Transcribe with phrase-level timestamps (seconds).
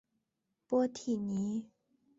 [0.65, 1.69] 波蒂尼。